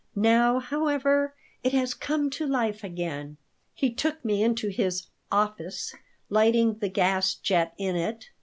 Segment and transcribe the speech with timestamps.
[0.15, 3.37] Now, however, it has come to life again."
[3.75, 5.93] He took me into his "office,"
[6.27, 8.31] lighting the gas jet in it.